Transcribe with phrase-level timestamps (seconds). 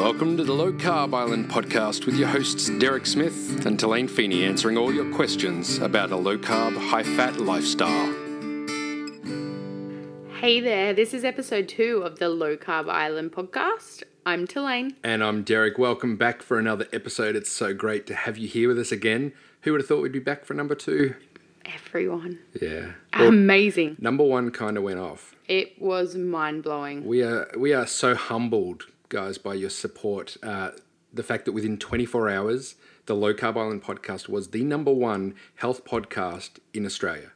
[0.00, 4.44] Welcome to the Low Carb Island podcast with your hosts Derek Smith and Telaine Feeney
[4.44, 8.06] answering all your questions about a low carb, high fat lifestyle.
[10.40, 14.02] Hey there, this is episode two of the Low Carb Island podcast.
[14.24, 14.96] I'm Telaine.
[15.04, 15.76] And I'm Derek.
[15.76, 17.36] Welcome back for another episode.
[17.36, 19.34] It's so great to have you here with us again.
[19.60, 21.14] Who would have thought we'd be back for number two?
[21.66, 22.38] Everyone.
[22.58, 22.92] Yeah.
[23.12, 23.96] Amazing.
[24.00, 25.34] Number one kind of went off.
[25.46, 27.04] It was mind blowing.
[27.04, 30.36] We are we are so humbled, guys, by your support.
[30.42, 30.70] Uh,
[31.12, 35.34] the fact that within 24 hours, the Low Carb Island podcast was the number one
[35.56, 37.32] health podcast in Australia.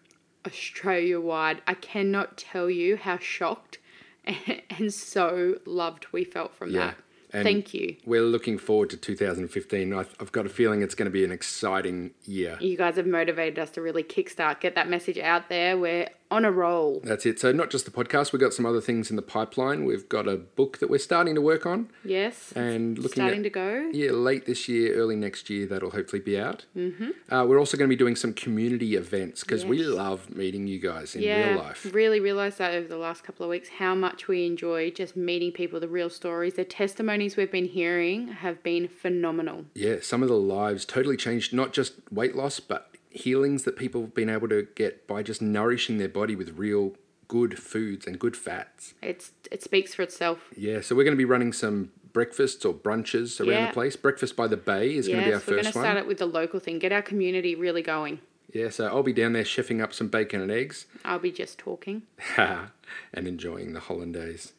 [0.47, 1.61] Australia wide.
[1.67, 3.79] I cannot tell you how shocked
[4.71, 6.87] and so loved we felt from Yeah.
[6.87, 6.97] that.
[7.33, 7.97] And Thank you.
[8.07, 9.93] We're looking forward to 2015.
[9.93, 12.57] I've, I've got a feeling it's going to be an exciting year.
[12.61, 15.77] You guys have motivated us to really kickstart, get that message out there.
[15.77, 17.01] We're on a roll.
[17.05, 17.39] That's it.
[17.39, 19.85] So, not just the podcast, we've got some other things in the pipeline.
[19.85, 21.91] We've got a book that we're starting to work on.
[22.05, 22.53] Yes.
[22.57, 23.91] And looking starting at- to go.
[23.93, 26.65] Yeah, late this year, early next year, that'll hopefully be out.
[26.77, 27.33] Mm-hmm.
[27.33, 30.79] Uh, we're also going to be doing some community events because we love meeting you
[30.81, 31.87] guys in yeah, real life.
[31.95, 35.53] really realized that over the last couple of weeks how much we enjoy just meeting
[35.53, 39.67] people, the real stories, the testimonies we've been hearing have been phenomenal.
[39.75, 44.01] Yeah, some of the lives totally changed, not just weight loss, but healings that people
[44.03, 46.95] have been able to get by just nourishing their body with real
[47.29, 48.95] good foods and good fats.
[49.03, 50.39] It's it speaks for itself.
[50.57, 53.67] Yeah, so we're going to be running some breakfasts or brunches around Yeah.
[53.69, 53.97] the place.
[53.97, 55.87] Breakfast by the Bay is going to be our first Yes, we're going to start
[55.87, 55.97] one.
[55.97, 56.79] it with the local thing.
[56.79, 58.21] Get our community really going.
[58.53, 61.59] Yeah, so I'll be down there chefing up some bacon and eggs I'll be just
[61.59, 62.03] talking.
[62.37, 64.53] and enjoying the hollandaise.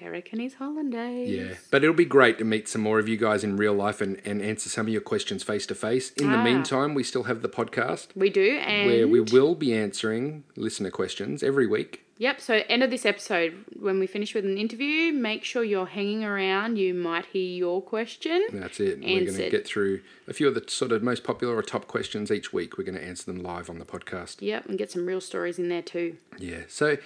[0.00, 1.30] Derek and his hollandaise.
[1.30, 4.00] Yeah, but it'll be great to meet some more of you guys in real life
[4.00, 6.10] and, and answer some of your questions face to face.
[6.12, 6.44] In the Ah.
[6.44, 10.90] meantime, we still have the podcast We do, and where we will be answering listener
[10.90, 12.04] questions every week.
[12.20, 15.86] Yep, so end of this episode, when we finish with an interview, make sure you're
[15.86, 16.76] hanging around.
[16.76, 18.44] You might hear your question.
[18.52, 18.98] That's it.
[18.98, 21.86] We're going to get through a few of the sort of most popular or top
[21.86, 22.76] questions each week.
[22.76, 24.38] We're going to answer them live on the podcast.
[24.40, 26.16] Yep, and get some real stories in there too.
[26.40, 26.62] Yeah.
[26.66, 26.96] So,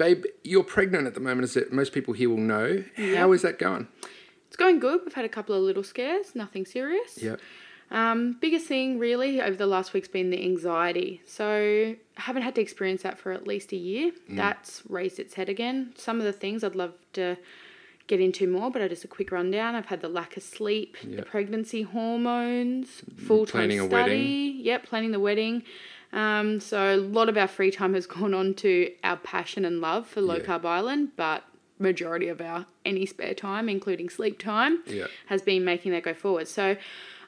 [0.00, 2.82] babe, you're pregnant at the moment, as most people here will know.
[2.96, 3.86] How is that going?
[4.48, 5.02] It's going good.
[5.04, 7.22] We've had a couple of little scares, nothing serious.
[7.22, 7.36] Yeah.
[7.92, 11.20] Um, biggest thing really over the last week's been the anxiety.
[11.26, 11.46] So
[12.16, 14.12] I haven't had to experience that for at least a year.
[14.28, 15.92] That's raised its head again.
[15.96, 17.36] Some of the things I'd love to
[18.06, 19.74] get into more, but I just a quick rundown.
[19.74, 21.16] I've had the lack of sleep, Yeah.
[21.16, 24.60] the pregnancy hormones, full time study.
[24.62, 25.62] Yep, planning the wedding.
[26.12, 29.80] Um, so a lot of our free time has gone on to our passion and
[29.80, 30.42] love for low Yeah.
[30.42, 31.44] carb island, but
[31.78, 35.06] majority of our any spare time, including sleep time, Yeah.
[35.26, 36.48] has been making that go forward.
[36.48, 36.76] So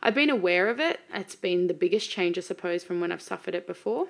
[0.04, 0.98] I've been aware of it.
[1.14, 4.08] It's been the biggest change, I suppose, from when I've suffered it before.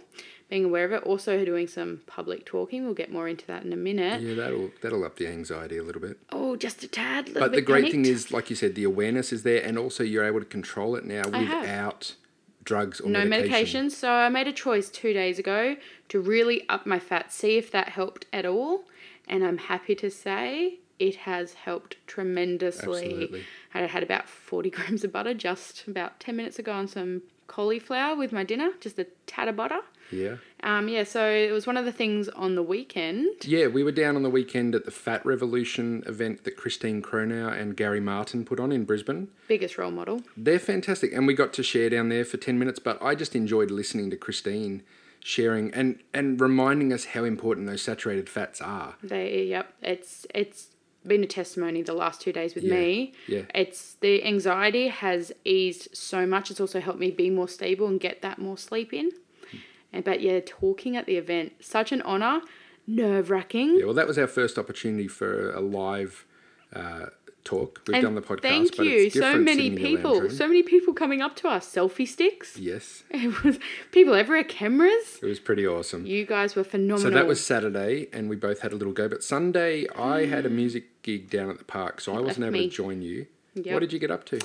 [0.49, 2.84] Being aware of it, also doing some public talking.
[2.84, 4.21] We'll get more into that in a minute.
[4.22, 6.19] Yeah, that'll that'll up the anxiety a little bit.
[6.31, 7.28] Oh, just a tad.
[7.28, 10.03] Little But the great thing is, like you said, the awareness is there, and also
[10.03, 12.15] you're able to control it now without
[12.65, 13.87] drugs or no medication.
[13.87, 13.93] medications.
[13.93, 15.77] So I made a choice two days ago
[16.09, 18.84] to really up my fat, see if that helped at all.
[19.28, 23.05] And I'm happy to say it has helped tremendously.
[23.05, 23.45] Absolutely.
[23.75, 28.16] I had about 40 grams of butter just about 10 minutes ago on some cauliflower
[28.16, 29.80] with my dinner, just a tad of butter.
[30.10, 30.36] Yeah.
[30.62, 33.44] Um, yeah, so it was one of the things on the weekend.
[33.44, 37.52] Yeah, we were down on the weekend at the Fat Revolution event that Christine Cronau
[37.52, 39.28] and Gary Martin put on in Brisbane.
[39.48, 40.22] Biggest role model.
[40.36, 43.34] They're fantastic, and we got to share down there for 10 minutes, but I just
[43.34, 44.82] enjoyed listening to Christine
[45.20, 48.96] sharing and, and reminding us how important those saturated fats are.
[49.02, 50.69] They, yep, it's it's
[51.06, 53.12] been a testimony the last two days with Yeah, me.
[53.26, 53.42] yeah.
[53.54, 56.50] It's the anxiety has eased so much.
[56.50, 59.10] It's also helped me be more stable and get that more sleep in.
[59.92, 62.40] And but yeah, talking at the event, such an honor,
[62.86, 63.78] nerve wracking.
[63.78, 66.24] Yeah, well, that was our first opportunity for a live
[66.74, 67.06] uh,
[67.44, 67.82] talk.
[67.86, 70.19] We've And done the podcast, thank but you, it's so many sitting in your people,
[70.19, 72.56] lounge so many people coming up to us, selfie sticks.
[72.56, 73.58] Yes, It was
[73.91, 75.19] people everywhere, cameras.
[75.22, 76.06] it was pretty awesome.
[76.06, 76.99] You guys were phenomenal.
[76.99, 79.08] So that was Saturday, and we both had a little go.
[79.08, 80.55] But Sunday, I had a mm.
[80.55, 82.69] music gig down at the park, so I wasn't able me.
[82.69, 83.26] to join you.
[83.55, 83.75] Yep.
[83.75, 84.40] What did you get up to?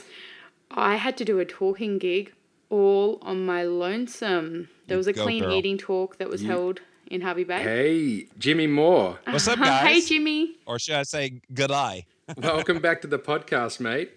[0.71, 2.33] I had to do a talking gig
[2.69, 4.69] all on my lonesome.
[4.87, 5.53] There was a go, clean girl.
[5.53, 7.63] eating talk that was held in Hervey Bay.
[7.63, 9.19] Hey, Jimmy Moore.
[9.25, 9.87] What's up, guys?
[9.87, 10.01] hey.
[10.01, 10.55] Jimmy.
[10.65, 12.05] or should I say good eye?
[12.37, 14.11] Welcome back to the podcast, mate.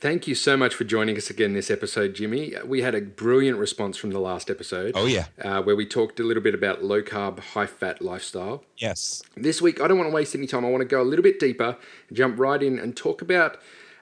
[0.00, 2.54] Thank you so much for joining us again this episode, Jimmy.
[2.64, 4.92] We had a brilliant response from the last episode.
[4.94, 5.26] Oh, yeah.
[5.42, 8.64] Uh, where we talked a little bit about low carb, high fat lifestyle.
[8.78, 9.22] Yes.
[9.36, 10.64] This week, I don't want to waste any time.
[10.64, 11.76] I want to go a little bit deeper,
[12.10, 13.58] jump right in, and talk about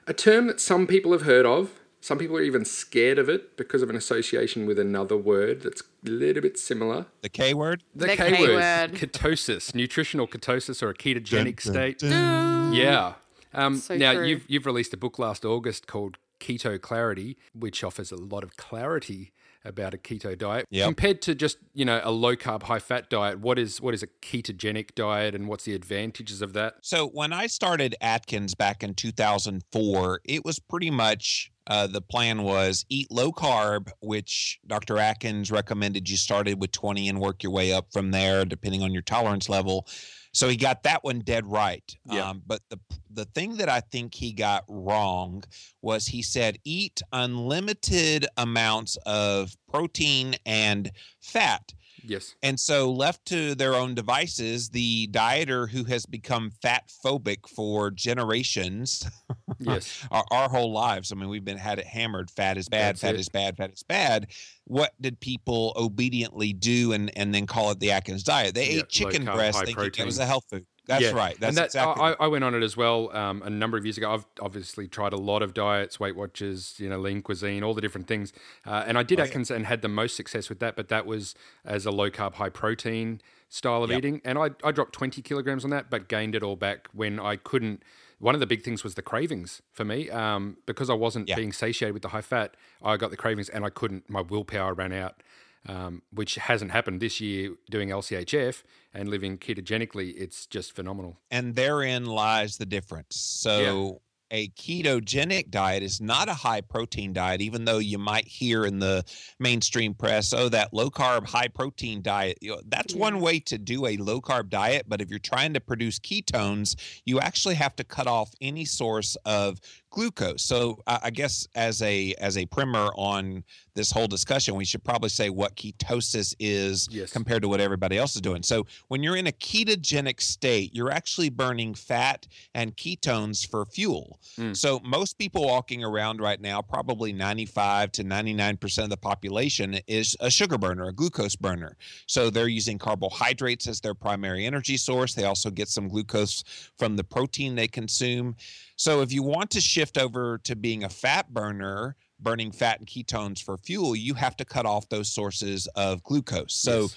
[0.07, 1.71] a term that some people have heard of.
[1.99, 5.81] Some people are even scared of it because of an association with another word that's
[5.81, 7.07] a little bit similar.
[7.23, 7.83] The K word?
[7.93, 8.91] The, The K, K word, word.
[8.93, 11.99] ketosis, nutritional ketosis or a ketogenic Dun, state.
[11.99, 13.15] dun, Yeah.
[13.59, 14.25] Um, So now true.
[14.25, 18.55] you've you've released a book last August called Keto Clarity, which offers a lot of
[18.57, 19.33] clarity
[19.65, 20.85] about a keto diet Yep.
[20.85, 23.39] compared to just you know a low carb, high fat diet.
[23.39, 26.75] What is what is a ketogenic diet, and what's the advantages of that?
[26.81, 32.43] So when I started Atkins back in 2004, it was pretty much uh, the plan
[32.43, 34.97] was eat low carb, which Dr.
[34.97, 38.91] Atkins recommended you started with 20 and work your way up from there, depending on
[38.93, 39.85] your tolerance level.
[40.31, 41.95] So he got that one dead right.
[42.05, 42.29] Yeah.
[42.29, 42.79] Um, but the
[43.11, 45.43] the thing that I think he got wrong
[45.81, 50.91] was he said eat unlimited amounts of protein and
[51.21, 51.73] fat.
[52.01, 52.33] Yes.
[52.41, 57.91] And so, left to their own devices, the dieter who has become fat phobic for
[57.91, 59.05] generations,
[59.59, 60.07] Yes.
[60.09, 61.11] our, our whole lives.
[61.11, 63.19] I mean, we've been had it hammered: fat is bad, That's fat it.
[63.19, 64.27] is bad, fat is bad.
[64.69, 68.53] What did people obediently do and and then call it the Atkins diet?
[68.53, 70.67] They Yeah, ate chicken carb, breast thinking it was a health food.
[70.85, 71.35] That's Yeah, right.
[71.39, 71.79] That's and that, exactly.
[71.79, 74.11] I, I went on it as well um, a number of years ago.
[74.11, 77.81] I've obviously tried a lot of diets, Weight Watchers, you know, lean cuisine, all the
[77.81, 78.33] different things.
[78.65, 79.35] Uh, and I did Oh, yeah.
[79.35, 82.33] Atkins and had the most success with that, but that was as a low carb,
[82.35, 83.93] high protein style of Yep.
[83.93, 84.19] eating.
[84.25, 87.35] And I, I dropped 20 kilograms on that, but gained it all back when I
[87.35, 87.83] couldn't.
[88.19, 90.09] One of the big things was the cravings for me.
[90.09, 91.35] Um, because I wasn't Yeah.
[91.35, 94.73] being satiated with the high fat, I got the cravings and I couldn't, my willpower
[94.73, 95.21] ran out.
[95.67, 98.63] Um, which hasn't happened this year doing LCHF
[98.93, 100.13] and living ketogenically.
[100.17, 101.19] It's just phenomenal.
[101.29, 103.17] and therein lies the difference.
[103.17, 104.01] So
[104.31, 108.79] a ketogenic diet is not a high protein diet, even though you might hear in
[108.79, 109.03] the
[109.39, 112.37] mainstream press, oh, that low carb, high protein diet.
[112.41, 114.85] You know, that's one way to do a low carb diet.
[114.87, 119.17] But if you're trying to produce ketones, you actually have to cut off any source
[119.25, 119.59] of
[119.89, 120.43] glucose.
[120.43, 123.43] So I I guess as a as a primer on
[123.79, 127.13] this whole discussion, we should probably say what ketosis is Yes.
[127.13, 128.43] compared to what everybody else is doing.
[128.43, 134.19] So when you're in a ketogenic state, you're actually burning fat and ketones for fuel.
[134.37, 134.55] Mm.
[134.55, 140.17] So most people walking around right now, probably 95 to 99% of the population is
[140.19, 141.77] a sugar burner, a glucose burner.
[142.05, 145.13] So they're using carbohydrates as their primary energy source.
[145.13, 146.43] They also get some glucose
[146.77, 148.35] from the protein they consume.
[148.75, 152.87] So if you want to shift over to being a fat burner, burning fat and
[152.87, 156.53] ketones for fuel, you have to cut off those sources of glucose.
[156.55, 156.95] So Yes.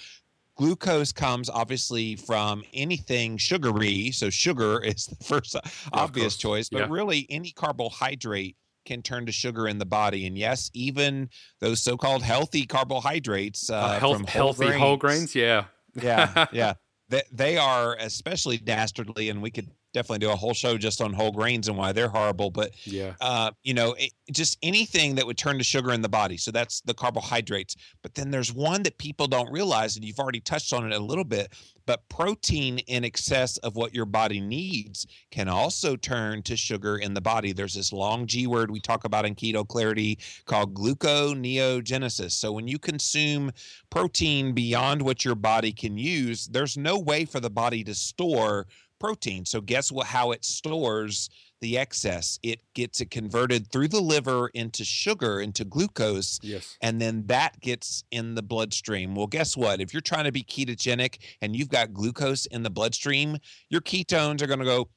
[0.55, 4.11] glucose comes obviously from anything sugary.
[4.11, 5.55] So sugar is the first
[5.91, 6.87] obvious choice, but Yeah.
[6.89, 8.55] really any carbohydrate
[8.85, 10.25] can turn to sugar in the body.
[10.27, 11.29] And yes, even
[11.61, 15.65] those so-called healthy carbohydrates uh, Uh, health, from whole healthy whole grains, yeah.
[15.95, 16.73] yeah, yeah.
[17.09, 21.13] They, they are especially dastardly, and we could definitely do a whole show just on
[21.13, 22.49] whole grains and why they're horrible.
[22.49, 23.13] But Yeah.
[23.21, 26.37] uh, you know, it, just anything that would turn to sugar in the body.
[26.37, 27.75] So that's the carbohydrates.
[28.01, 30.99] But then there's one that people don't realize, and you've already touched on it a
[30.99, 31.53] little bit.
[31.85, 37.13] But protein in excess of what your body needs can also turn to sugar in
[37.13, 37.51] the body.
[37.51, 42.31] There's this long G word we talk about in keto clarity called gluconeogenesis.
[42.31, 43.51] So when you consume
[43.89, 48.65] protein beyond what your body can use, there's no way for the body to store
[49.07, 49.45] protein.
[49.45, 51.29] So guess what how it stores
[51.59, 52.39] the excess?
[52.41, 56.77] It gets it converted through the liver into sugar, into glucose, Yes.
[56.81, 59.13] and then that gets in the bloodstream.
[59.13, 59.81] Well, guess what?
[59.81, 63.37] If you're trying to be ketogenic and you've got glucose in the bloodstream,
[63.69, 64.87] your ketones are going to go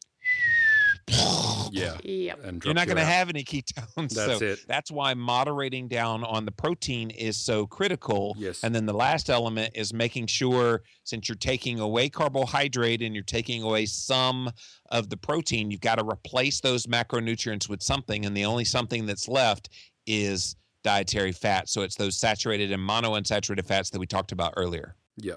[1.08, 1.96] Yeah.
[2.02, 2.44] Yep.
[2.44, 4.14] And you're not going to have any ketones.
[4.14, 4.60] That's so it.
[4.66, 8.34] that's why moderating down on the protein is so critical.
[8.38, 8.64] Yes.
[8.64, 13.25] And then the last element is making sure, since you're taking away carbohydrate and you're
[13.25, 14.50] taking away some
[14.90, 18.25] of the protein, you've got to replace those macronutrients with something.
[18.25, 19.68] And the only something that's left
[20.06, 21.68] is dietary fat.
[21.68, 24.94] So it's those saturated and monounsaturated fats that we talked about earlier.
[25.16, 25.34] Yeah,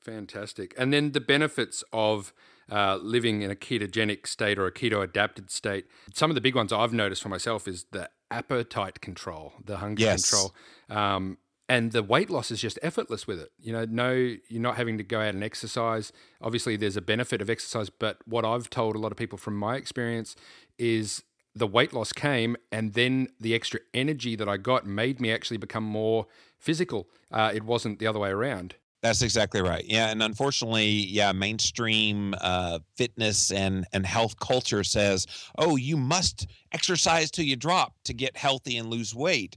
[0.00, 0.74] fantastic.
[0.78, 2.32] And then the benefits of
[2.70, 5.86] uh, living in a ketogenic state or a keto adapted state.
[6.14, 10.02] Some of the big ones I've noticed for myself is the appetite control, the hunger
[10.02, 10.28] Yes.
[10.28, 10.54] control.
[10.88, 11.38] Um,
[11.68, 13.50] and the weight loss is just effortless with it.
[13.58, 16.12] You know, no, you're not having to go out and exercise.
[16.40, 19.56] Obviously, there's a benefit of exercise, but what I've told a lot of people from
[19.56, 20.36] my experience
[20.78, 21.22] is
[21.54, 25.58] the weight loss came, and then the extra energy that I got made me actually
[25.58, 26.26] become more
[26.58, 27.08] physical.
[27.30, 28.74] Uh, it wasn't the other way around.
[29.02, 29.84] That's exactly right.
[29.84, 35.26] Yeah, and unfortunately, yeah, mainstream uh, fitness and and health culture says,
[35.58, 39.56] "Oh, you must exercise till you drop to get healthy and lose weight."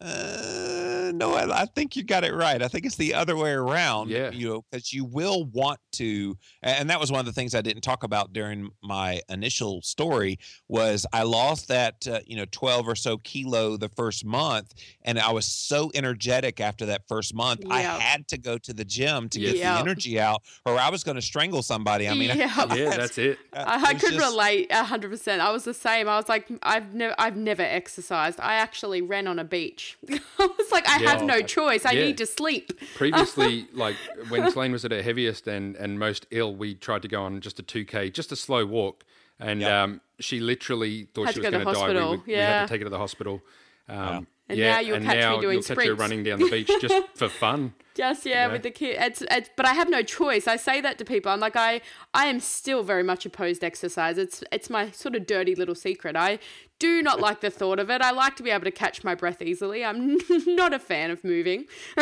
[0.00, 0.73] Uh,
[1.08, 2.60] Uh, no, I, I think you got it right.
[2.62, 4.10] I think it's the other way around.
[4.10, 4.30] Yeah.
[4.30, 7.60] You know, because you will want to, and that was one of the things I
[7.60, 12.88] didn't talk about during my initial story was I lost that uh, you know twelve
[12.88, 17.62] or so kilo the first month, and I was so energetic after that first month.
[17.70, 19.74] I had to go to the gym to get Yep.
[19.74, 22.08] the energy out, or I was going to strangle somebody.
[22.08, 22.74] I mean, Yeah.
[22.74, 23.38] Yeah, that's it.
[23.52, 25.40] I, I could just- relate a hundred percent.
[25.40, 26.08] I was the same.
[26.08, 28.40] I was like, I've never, I've never exercised.
[28.40, 29.96] I actually ran on a beach.
[30.10, 30.18] I
[30.58, 31.10] was like, I Yeah.
[31.10, 31.84] have no choice.
[31.84, 32.04] I Yeah.
[32.06, 32.72] need to sleep.
[32.94, 33.96] Previously, like
[34.28, 37.40] when Telaine was at her heaviest and, and most ill, we tried to go on
[37.40, 39.04] just a 2K, just a slow walk.
[39.40, 39.70] And Yep.
[39.72, 41.86] um, she literally thought Had she to was go to going to die.
[41.88, 43.42] We, hospital, would- we had to take her to the hospital.
[43.88, 46.50] Um, And yeah, now you'll and catch me doing you'll catch her running down the
[46.50, 47.72] beach just for fun.
[47.94, 48.52] Just yeah, know?
[48.54, 48.96] with the kid.
[49.00, 50.46] It's, it's but I have no choice.
[50.46, 51.32] I say that to people.
[51.32, 51.80] I'm like I
[52.12, 54.18] I am still very much opposed to exercise.
[54.18, 56.14] It's it's my sort of dirty little secret.
[56.14, 56.40] I
[56.84, 58.00] do not like the thought of it.
[58.02, 59.84] I like to be able to catch my breath easily.
[59.84, 61.64] I'm not a fan of moving.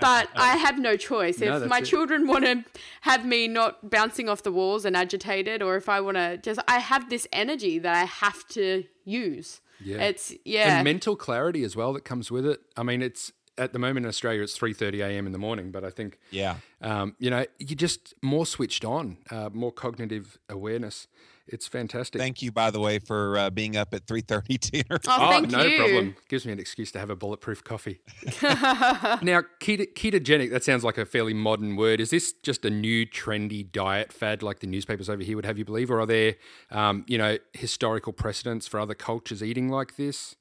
[0.00, 1.38] but I have no choice.
[1.38, 1.84] No, If my it.
[1.84, 2.64] children want to
[3.02, 6.60] have me not bouncing off the walls and agitated or if I want to just
[6.68, 9.60] I have this energy that I have to use.
[9.82, 9.98] Yeah.
[9.98, 10.76] It's yeah.
[10.76, 12.60] And mental clarity as well that comes with it.
[12.76, 15.26] I mean, it's at the moment in Australia, it's 3.30 a.m.
[15.26, 16.56] in the morning, but I think, yeah.
[16.82, 21.08] um, you know, you're just more switched on, uh, more cognitive awareness.
[21.48, 22.20] It's fantastic.
[22.20, 24.98] Thank you, by the way, for uh, being up at three thirty, Tanner.
[25.06, 25.78] oh, Oh, thank no you.
[25.78, 26.16] problem.
[26.28, 28.00] Gives me an excuse to have a bulletproof coffee.
[28.42, 32.00] now, keto- ketogenic, that sounds like a fairly modern word.
[32.00, 35.58] Is this just a new trendy diet fad like the newspapers over here would have
[35.58, 35.90] you believe?
[35.90, 36.34] Or are there,
[36.70, 40.34] um, you know, historical precedents for other cultures eating like this?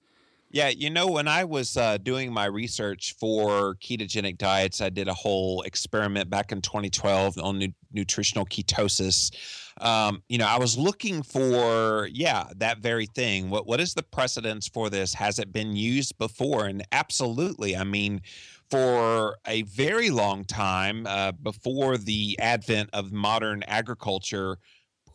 [0.56, 5.10] Yeah, you know, when I was uh, doing my research for ketogenic diets, I did
[5.10, 9.36] a whole experiment back in 2012 on nu- nutritional ketosis.
[9.82, 13.50] Um, you know, I was looking for, yeah, that very thing.
[13.50, 15.14] What what is the precedence for this?
[15.14, 16.68] Has it been used before?
[16.68, 17.76] And absolutely.
[17.76, 18.22] I mean,
[18.70, 24.60] for a very long time, uh, before the advent of modern agriculture,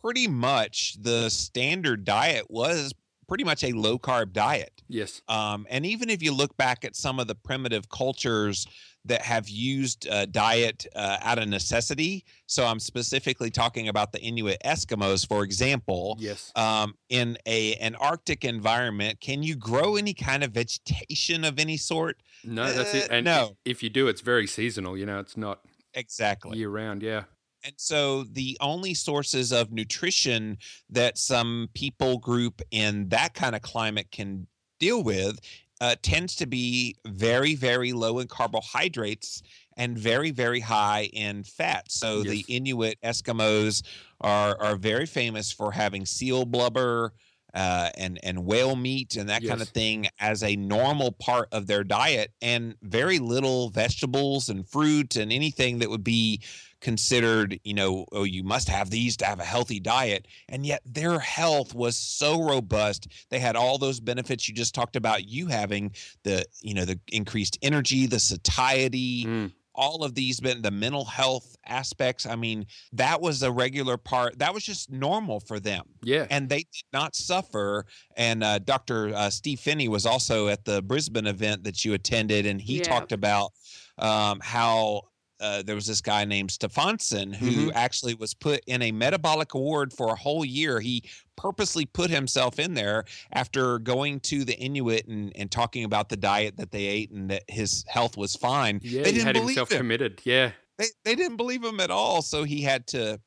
[0.03, 2.93] pretty much the standard diet was
[3.31, 4.83] pretty much a low carb diet.
[4.89, 5.21] Yes.
[5.29, 8.67] Um, and even if you look back at some of the primitive cultures
[9.05, 14.19] that have used uh, diet uh, out of necessity, so I'm specifically talking about the
[14.19, 16.17] Inuit Eskimos, for example.
[16.19, 16.51] Yes.
[16.57, 21.77] Um, in a an Arctic environment, can you grow any kind of vegetation of any
[21.77, 22.21] sort?
[22.43, 23.09] No, that's it.
[23.09, 23.55] Uh, And no.
[23.63, 24.97] if you do, it's very seasonal.
[24.97, 25.61] You know, it's not
[25.93, 26.57] Exactly.
[26.57, 27.01] year round.
[27.01, 27.23] Yeah.
[27.63, 30.57] And so the only sources of nutrition
[30.89, 34.47] that some people group in that kind of climate can
[34.79, 35.39] deal with
[35.79, 39.41] uh, tends to be very, very low in carbohydrates
[39.77, 41.91] and very, very high in fat.
[41.91, 43.83] So the Inuit Eskimos
[44.21, 47.13] are are very famous for having seal blubber.
[47.53, 51.67] Uh, and and whale meat and that kind of thing as a normal part of
[51.67, 56.41] their diet, and very little vegetables and fruit and anything that would be
[56.81, 60.27] considered, you know, oh, you must have these to have a healthy diet.
[60.49, 63.07] And yet their health was so robust.
[63.29, 66.99] They had all those benefits you just talked about, you having the, you know, the
[67.07, 69.51] increased energy, the satiety, Mm.
[69.73, 72.25] all of these, been the mental health aspects.
[72.25, 74.37] I mean, that was a regular part.
[74.39, 76.27] That was just normal for them Yeah.
[76.29, 77.85] and they did not suffer.
[78.17, 79.13] And uh, Dr.
[79.15, 82.83] Uh, Steve Phinney was also at the Brisbane event that you attended, and he Yeah.
[82.83, 83.53] talked about
[83.97, 85.03] um, how.
[85.41, 89.91] Uh, there was this guy named Stefansson who actually was put in a metabolic ward
[89.91, 90.79] for a whole year.
[90.79, 91.03] He
[91.35, 96.17] purposely put himself in there after going to the Inuit and, and talking about the
[96.17, 98.79] diet that they ate and that his health was fine.
[98.83, 99.01] Yeah.
[99.01, 100.21] they didn't had believe himself him committed.
[100.23, 100.51] Yeah.
[100.77, 102.21] they, they didn't believe him at all.
[102.21, 103.19] So he had to,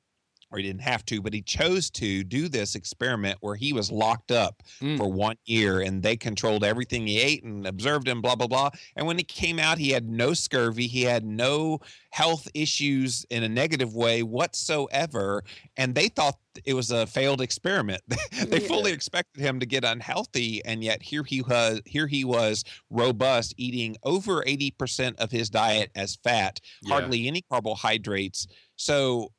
[0.54, 3.90] or he didn't have to, but he chose to do this experiment where he was
[3.90, 4.96] locked up Mm.
[4.96, 8.70] for one year and they controlled everything he ate and observed him, blah, blah, blah.
[8.96, 10.87] And when he came out, he had no scurvy.
[10.87, 11.80] He had no
[12.11, 15.42] health issues in a negative way whatsoever.
[15.76, 18.02] And they thought it was a failed experiment.
[18.46, 18.68] they Yeah.
[18.68, 20.64] fully expected him to get unhealthy.
[20.64, 25.90] And yet here he was, here he was robust, eating over 80% of his diet
[25.96, 26.94] as fat Yeah.
[26.94, 28.46] hardly any carbohydrates.
[28.76, 29.32] So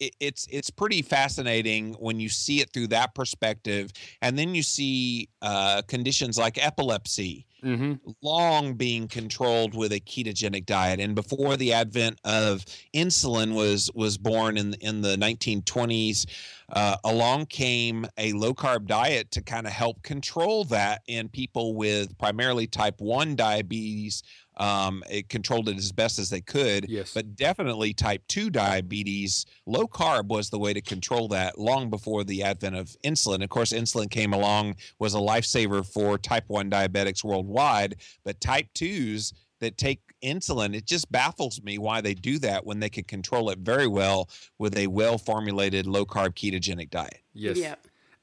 [0.00, 3.92] it, it's it's pretty fascinating when you see it through that perspective,
[4.22, 8.12] and then you see uh, conditions like epilepsy Mm-hmm.
[8.22, 12.64] long being controlled with a ketogenic diet and before the advent of
[12.94, 16.24] insulin was was born in in the 1920s
[16.72, 21.74] uh, along came a low carb diet to kind of help control that in people
[21.74, 24.22] with primarily type 1 diabetes
[24.60, 26.88] um, it controlled it as best as they could.
[26.88, 27.14] Yes.
[27.14, 32.24] But definitely type 2 diabetes, low carb was the way to control that long before
[32.24, 33.42] the advent of insulin.
[33.42, 38.66] Of course, insulin came along, was a lifesaver for type 1 diabetics worldwide, but type
[38.74, 43.04] 2s that take insulin, it just baffles me why they do that when they can
[43.04, 47.22] control it very well with a well formulated low carb ketogenic diet.
[47.32, 47.56] Yes.
[47.56, 47.76] Yeah.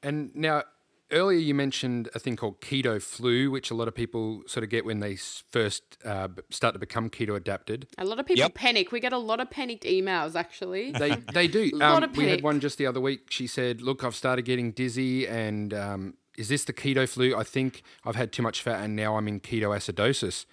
[0.04, 0.62] And now,
[1.10, 4.70] earlier you mentioned a thing called keto flu, which a lot of people sort of
[4.70, 7.86] get when they first uh, start to become keto adapted.
[7.98, 8.54] A lot of people Yep.
[8.54, 8.92] panic.
[8.92, 10.92] We get a lot of panicked emails actually.
[10.98, 11.70] They they do.
[11.74, 13.26] a Lot Um, of we had one just the other week.
[13.30, 17.34] She said, "Look, I've started getting dizzy, and um, is this the keto flu?
[17.36, 20.44] I think I've had too much fat, and now I'm in ketoacidosis."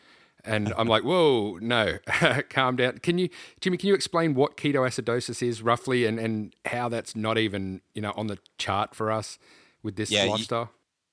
[0.48, 1.98] And I'm like, "Whoa, no,
[2.50, 3.30] calm down." Can you,
[3.62, 3.78] Jimmy?
[3.78, 8.14] Can you explain what ketoacidosis is roughly, and and how that's not even you know
[8.16, 9.40] on the chart for us
[9.86, 10.70] with this Yeah, you- lifestyle?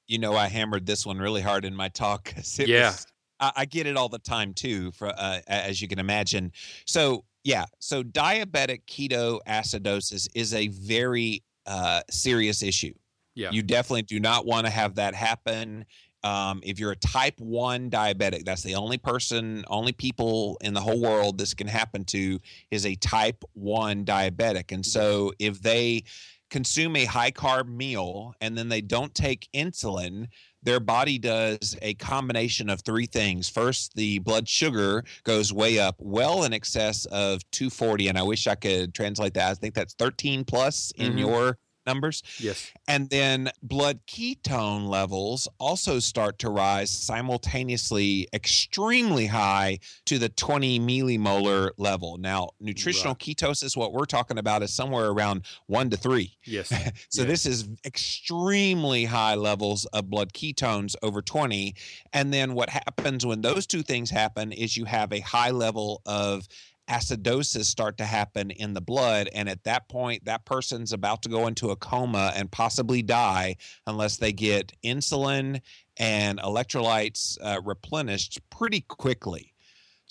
[0.08, 2.34] you know, I hammered this one really hard in my talk.
[2.58, 2.88] Yeah.
[2.90, 3.06] was-
[3.38, 6.50] I, I get it all the time too, for uh, as you can imagine.
[6.86, 12.94] So yeah, so diabetic ketoacidosis is a very uh, serious issue.
[13.34, 13.50] Yeah.
[13.50, 15.84] You definitely do not want to have that happen.
[16.24, 20.80] Um, if you're a type 1 diabetic, that's the only person, only people in the
[20.80, 22.38] whole world this can happen to
[22.70, 24.70] is a type 1 diabetic.
[24.70, 26.04] And so if they
[26.52, 30.28] consume a high carb meal and then they don't take insulin,
[30.62, 33.48] their body does a combination of three things.
[33.48, 38.08] First, the blood sugar goes way up, well in excess of 240.
[38.08, 39.50] And I wish I could translate that.
[39.50, 41.20] I think that's 13 plus in Mhm.
[41.20, 42.22] your numbers.
[42.38, 42.70] Yes.
[42.88, 50.80] And then blood ketone levels also start to rise simultaneously, extremely high to the 20
[50.80, 52.16] millimolar level.
[52.18, 56.36] Now, nutritional ketosis, what we're talking about, is somewhere around one to three.
[56.44, 56.72] Yes.
[57.08, 57.28] So Yeah.
[57.28, 61.74] this is extremely high levels of blood ketones over 20.
[62.12, 66.00] And then what happens when those two things happen is you have a high level
[66.06, 66.46] of
[66.88, 71.28] acidosis start to happen in the blood and at that point that person's about to
[71.28, 75.60] go into a coma and possibly die unless they get insulin
[75.98, 79.52] and electrolytes uh, replenished pretty quickly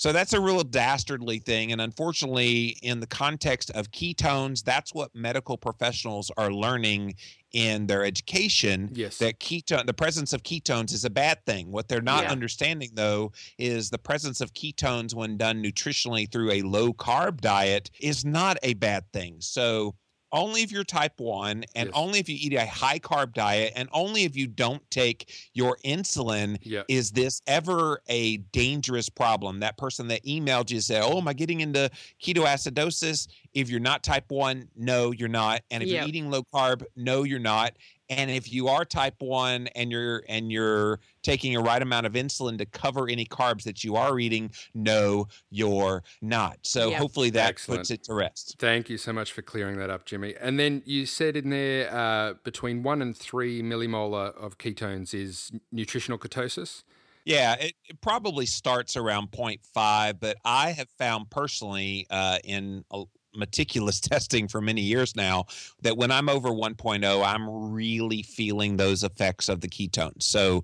[0.01, 1.71] so that's a real dastardly thing.
[1.71, 7.13] And unfortunately, in the context of ketones, that's what medical professionals are learning
[7.53, 8.89] in their education.
[8.93, 9.17] Yes.
[9.17, 11.71] That ketone, the presence of ketones is a bad thing.
[11.71, 12.31] What they're not Yeah.
[12.31, 17.89] understanding, though, is the presence of ketones when done nutritionally through a low carb diet
[17.99, 19.37] is not a bad thing.
[19.39, 19.95] So
[20.31, 21.95] only if you're type 1 and Yes.
[21.95, 25.77] only if you eat a high carb diet and only if you don't take your
[25.85, 26.83] insulin yeah.
[26.87, 29.59] is this ever a dangerous problem?
[29.59, 31.89] That person that emailed you said, "Oh, am I getting into
[32.23, 35.61] ketoacidosis?" If you're not type one, no, you're not.
[35.71, 35.99] And if Yep.
[36.01, 37.73] you're eating low carb, no, you're not.
[38.11, 42.13] And if you are type one and you're and you're taking a right amount of
[42.13, 46.57] insulin to cover any carbs that you are eating, no, you're not.
[46.63, 46.99] So Yep.
[46.99, 47.79] hopefully that Excellent.
[47.79, 48.57] puts it to rest.
[48.59, 50.35] Thank you so much for clearing that up, Jimmy.
[50.41, 55.49] And then you said in there uh, between one and three millimolar of ketones is
[55.71, 56.83] nutritional ketosis.
[57.23, 63.03] Yeah, it, it probably starts around 0.5, but I have found personally uh, in a
[63.35, 65.45] meticulous testing for many years now
[65.81, 70.23] that when I'm over 1.0, I'm really feeling those effects of the ketones.
[70.23, 70.63] So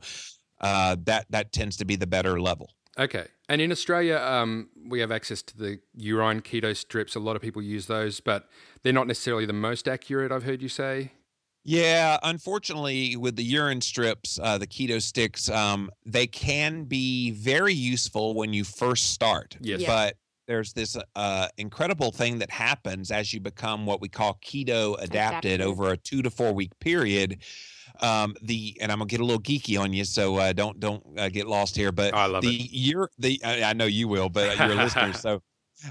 [0.60, 2.72] uh, that that tends to be the better level.
[2.98, 3.28] Okay.
[3.48, 7.16] And in Australia, um, we have access to the urine keto strips.
[7.16, 8.50] A lot of people use those, but
[8.82, 11.12] they're not necessarily the most accurate, I've heard you say.
[11.64, 17.74] Yeah, unfortunately, with the urine strips, uh, the keto sticks, um, they can be very
[17.74, 19.58] useful when you first start.
[19.60, 19.82] Yes.
[19.82, 19.88] Yeah.
[19.88, 20.16] But
[20.48, 25.62] there's this uh, incredible thing that happens as you become what we call keto adapted
[25.62, 27.40] over a two to four week period.
[28.00, 31.04] Um, the and I'm gonna get a little geeky on you, so uh, don't don't
[31.18, 31.92] uh, get lost here.
[31.92, 33.10] But I love the it.
[33.18, 35.42] the I I know you will, but you're a listener, so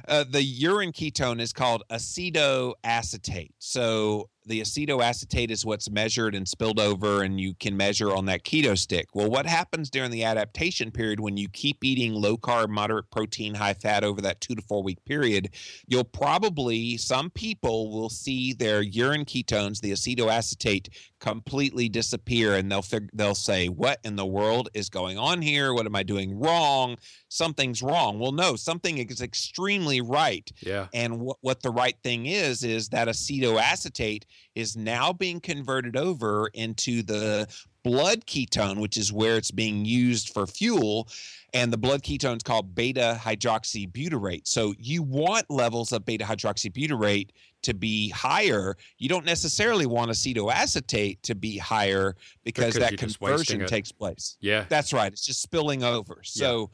[0.09, 3.51] uh, the urine ketone is called acetoacetate.
[3.59, 8.45] So the acetoacetate is what's measured and spilled over, and you can measure on that
[8.45, 9.09] keto stick.
[9.13, 13.55] Well, what happens during the adaptation period when you keep eating low carb, moderate protein,
[13.55, 15.51] high fat over that two to four week period?
[15.87, 22.83] You'll probably, some people will see their urine ketones, the acetoacetate, completely disappear, and they'll
[22.83, 25.75] fig- they'll say, "What in the world is going on here?
[25.75, 26.99] What am I doing wrong?
[27.29, 30.49] Something's wrong." Well, no, something is extremely right.
[30.61, 30.89] Yeah.
[30.93, 34.25] And what, what the right thing is, is that acetoacetate
[34.55, 37.47] is now being converted over into the
[37.85, 41.09] blood ketone, which is where it's being used for fuel.
[41.55, 44.47] And the blood ketone is called beta hydroxybutyrate.
[44.47, 47.31] So you want levels of beta hydroxybutyrate
[47.63, 48.77] to be higher.
[48.99, 53.67] You don't necessarily want acetoacetate to be higher because, Because that you're just wasting conversion
[53.69, 54.37] takes place.
[54.41, 54.65] Yeah.
[54.69, 55.13] That's right.
[55.13, 56.21] It's just spilling over.
[56.23, 56.71] So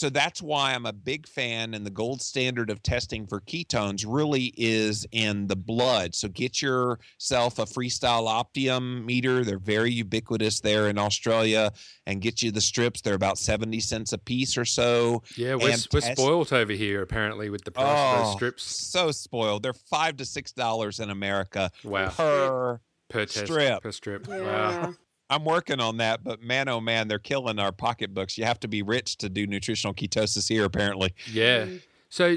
[0.00, 4.06] so that's why I'm a big fan, and the gold standard of testing for ketones
[4.08, 6.14] really is in the blood.
[6.14, 9.44] So get yourself a Freestyle Optium meter.
[9.44, 11.70] They're very ubiquitous there in Australia,
[12.06, 13.02] and get you the strips.
[13.02, 15.22] They're about 70 cents a piece or so.
[15.36, 18.32] Yeah, we're, And we're test- spoilt over here apparently with the price of Oh, those
[18.36, 19.62] strips so spoiled.
[19.62, 22.08] They're five to six dollars in America Wow.
[22.08, 22.80] per.
[23.10, 23.82] per test strip.
[23.82, 24.26] per strip.
[24.26, 24.94] Wow.
[25.30, 25.36] Yeah.
[25.36, 28.36] I'm working on that, but man, oh man, they're killing our pocketbooks.
[28.36, 31.14] You have to be rich to do nutritional ketosis here, apparently.
[31.30, 31.66] Yeah.
[31.66, 31.82] Mm.
[32.08, 32.36] So,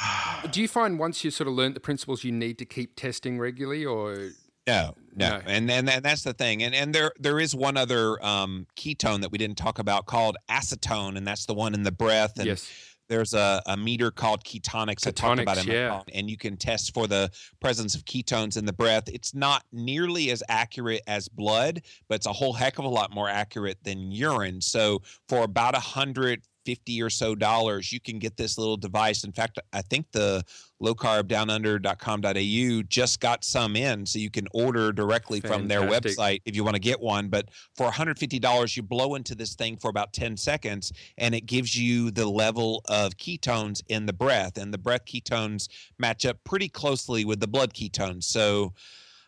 [0.50, 3.38] do you find once you sort of learnt the principles, you need to keep testing
[3.38, 4.30] regularly, or
[4.66, 5.40] No, no, No.
[5.46, 6.62] and and and that's the thing.
[6.62, 10.36] And and there there is one other um, ketone that we didn't talk about called
[10.50, 12.36] acetone, and that's the one in the breath.
[12.38, 12.70] And yes?
[13.08, 15.06] There's a, a meter called Ketonix.
[15.06, 16.02] I talked about Ketonix, in yeah.
[16.14, 19.04] and you can test for the presence of ketones in the breath.
[19.08, 23.14] It's not nearly as accurate as blood, but it's a whole heck of a lot
[23.14, 24.60] more accurate than urine.
[24.60, 29.24] So for about a hundred fifty or so dollars, you can get this little device.
[29.24, 30.44] In fact, I think the
[30.82, 36.64] lowcarbdownunder.com.au just got some in, so you can order directly from their website if you
[36.64, 37.28] want to get one.
[37.28, 41.76] But for $150, you blow into this thing for about 10 seconds, and it gives
[41.76, 44.58] you the level of ketones in the breath.
[44.58, 48.24] And the breath ketones match up pretty closely with the blood ketones.
[48.24, 48.74] So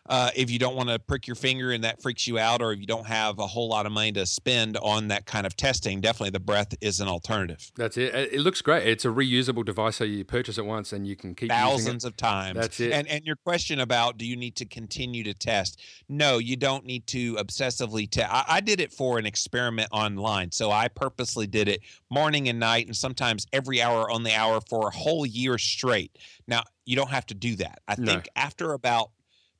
[0.09, 2.71] uh, if you don't want to prick your finger and that freaks you out, or
[2.73, 5.55] if you don't have a whole lot of money to spend on that kind of
[5.55, 7.71] testing, definitely the breath is an alternative.
[7.75, 8.13] That's it.
[8.15, 8.87] It looks great.
[8.87, 12.05] It's a reusable device, so you purchase it once and you can keep using thousands
[12.05, 12.57] of times.
[12.57, 12.91] That's it.
[12.91, 15.81] And and your question about do you need to continue to test?
[16.09, 18.31] No, you don't need to obsessively test.
[18.31, 22.59] I, I did it for an experiment online, so I purposely did it morning and
[22.59, 26.17] night, and sometimes every hour on the hour for a whole year straight.
[26.47, 27.79] Now you don't have to do that.
[27.87, 28.13] I No.
[28.13, 29.11] think after about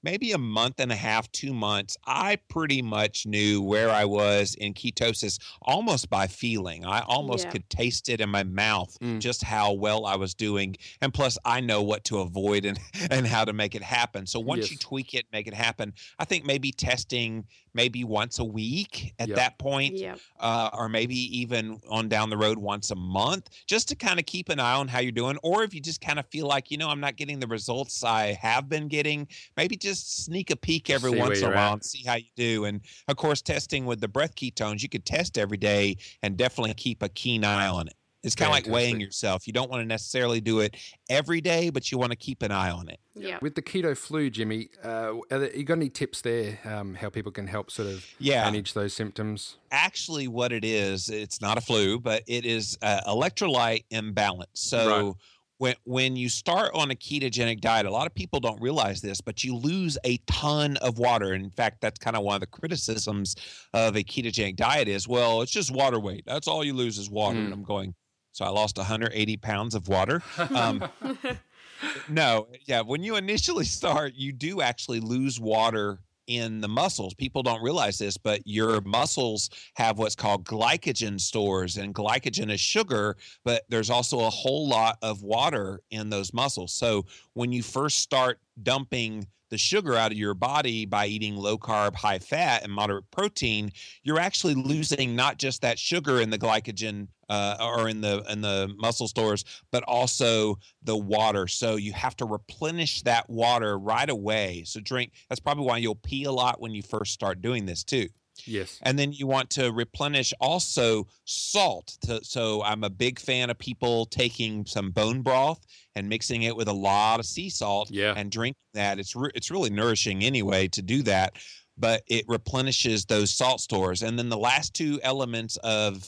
[0.04, 4.56] maybe a month and a half, two months, I pretty much knew where I was
[4.56, 6.86] in ketosis almost by feeling.
[6.86, 7.52] I almost Yeah.
[7.52, 9.20] could taste it in my mouth Mm.
[9.20, 10.76] just how well I was doing.
[11.02, 12.80] And plus, I know what to avoid and,
[13.12, 14.26] and how to make it happen.
[14.28, 18.44] So once you tweak it, make it happen, I think maybe testing maybe once a
[18.46, 19.36] week at Yep.
[19.38, 20.16] that point Yeah.
[20.40, 24.26] uh, or maybe even on down the road once a month, just to kind of
[24.26, 25.38] keep an eye on how you're doing.
[25.44, 28.04] Or if you just kind of feel like, you know, I'm not getting the results
[28.04, 31.68] I have been getting, maybe just sneak a peek every See once in a while
[31.70, 31.74] at.
[31.74, 32.66] and see how you do.
[32.66, 36.74] And of course, testing with the breath ketones, you could test every day and definitely
[36.74, 37.94] keep a keen eye on it.
[38.24, 39.48] It's kind of like weighing yourself.
[39.48, 40.76] You don't want to necessarily do it
[41.08, 43.00] every day, but you want to keep an eye on it.
[43.16, 43.38] Yeah.
[43.42, 46.60] With the keto flu, Jimmy, uh, are there, you got any tips there?
[46.66, 48.44] Um, how people can help sort of Yeah.
[48.44, 49.58] manage those symptoms?
[49.72, 55.08] actually what it is it's not a flu but it is uh, electrolyte imbalance so
[55.08, 55.16] Right.
[55.60, 59.22] When when you start on a ketogenic diet a lot of people don't realize this
[59.22, 62.48] but you lose a ton of water in fact that's kind of one of the
[62.48, 63.36] criticisms
[63.74, 67.10] of a ketogenic diet is well it's just water weight that's all you lose is
[67.10, 67.54] water and Mm.
[67.54, 67.94] i'm going
[68.32, 70.22] so i lost 180 pounds of water
[70.56, 70.84] um,
[72.10, 72.82] no, yeah.
[72.82, 77.14] When you initially start, you do actually lose water in the muscles.
[77.14, 82.60] People don't realize this, but your muscles have what's called glycogen stores, and glycogen is
[82.60, 86.74] sugar, but there's also a whole lot of water in those muscles.
[86.74, 91.58] So when you first start dumping the sugar out of your body by eating low
[91.58, 93.72] carb, high fat, and moderate protein,
[94.04, 98.42] you're actually losing not just that sugar in the glycogen uh, or in the in
[98.42, 101.48] the muscle stores, but also the water.
[101.48, 104.64] So you have to replenish that water right away.
[104.66, 105.12] So drink.
[105.30, 108.08] That's probably why you'll pee a lot when you first start doing this too.
[108.46, 108.80] Yes.
[108.84, 111.98] And then you want to replenish also salt.
[112.02, 116.56] To, so I'm a big fan of people taking some bone broth and mixing it
[116.56, 118.14] with a lot of sea salt Yeah.
[118.16, 119.00] and drinking that.
[119.00, 121.34] It's re- it's really nourishing anyway to do that,
[121.80, 124.04] but it replenishes those salt stores.
[124.04, 126.04] And then the last two elements of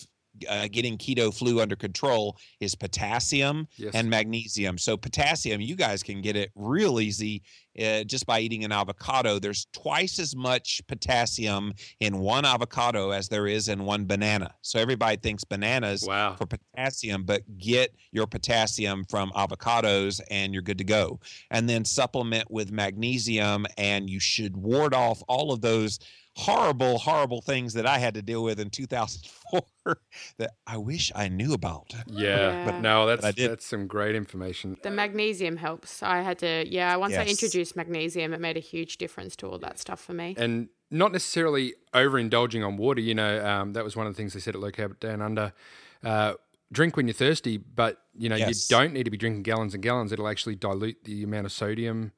[0.48, 3.94] uh, getting keto flu under control is potassium Yes.
[3.94, 4.78] and magnesium.
[4.78, 7.44] So potassium, you guys can get it real easy
[7.80, 9.40] uh, just by eating an avocado.
[9.40, 14.54] There's twice as much potassium in one avocado as there is in one banana.
[14.62, 16.36] So everybody thinks bananas wow.
[16.36, 21.20] for potassium, but get your potassium from avocados and you're good to go.
[21.52, 26.00] And then supplement with magnesium, and you should ward off all of those
[26.40, 29.62] horrible, horrible things that I had to deal with in 2004
[30.38, 31.94] that I wish I knew about.
[32.08, 32.66] Yeah.
[32.68, 32.80] Yeah.
[32.82, 33.52] No, that's I did.
[33.52, 34.78] that's some great information.
[34.84, 36.02] The magnesium helps.
[36.04, 39.58] I had to, yeah, once I introduced magnesium, it made a huge difference to all
[39.60, 40.36] that stuff for me.
[40.38, 43.00] and not necessarily overindulging on water.
[43.02, 45.22] You know, um, that was one of the things they said at Low Carb Down
[45.22, 45.54] Under.
[46.04, 46.34] Uh,
[46.72, 48.70] drink when you're thirsty, but you know Yes.
[48.70, 50.12] you don't need to be drinking gallons and gallons.
[50.12, 52.12] It'll actually dilute the amount of sodium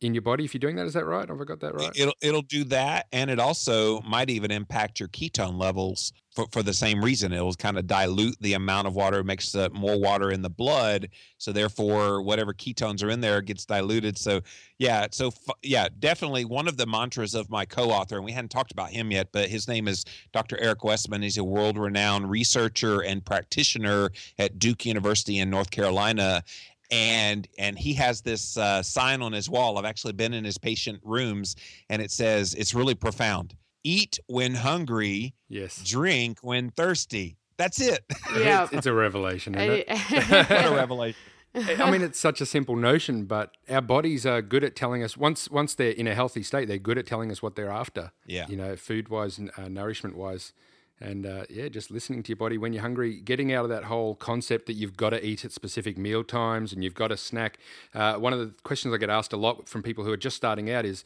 [0.00, 0.86] in your body if you're doing that.
[0.86, 1.28] Is that right?
[1.28, 1.90] Have I got that right?
[1.94, 6.62] It'll it'll do that, and it also might even impact your ketone levels for, for
[6.62, 7.32] the same reason.
[7.32, 11.08] It'll kind of dilute the amount of water, makes uh, more water in the blood,
[11.38, 14.16] so therefore whatever ketones are in there gets diluted.
[14.16, 14.40] So
[14.78, 15.32] yeah, so
[15.62, 19.10] yeah, definitely one of the mantras of my co-author, and we hadn't talked about him
[19.10, 20.58] yet, but his name is Dr.
[20.60, 21.22] Eric Westman.
[21.22, 26.42] He's a world-renowned researcher and practitioner at Duke University in North Carolina,
[26.90, 29.78] and and he has this uh, sign on his wall.
[29.78, 31.56] I've actually been in his patient rooms,
[31.88, 35.82] and it says it's really profound: "Eat when hungry, yes.
[35.84, 38.04] Drink when thirsty." That's it.
[38.34, 39.88] Yeah, it's, it's a revelation, isn't it?
[40.48, 41.20] what a revelation.
[41.54, 45.16] I mean, it's such a simple notion, but our bodies are good at telling us
[45.16, 48.12] once once they're in a healthy state, they're good at telling us what they're after.
[48.26, 50.52] Yeah, you know, food wise, uh, nourishment wise.
[51.00, 53.84] And uh, yeah, just listening to your body when you're hungry, getting out of that
[53.84, 57.16] whole concept that you've got to eat at specific meal times and you've got to
[57.16, 57.58] snack.
[57.94, 60.36] Uh, one of the questions I get asked a lot from people who are just
[60.36, 61.04] starting out is,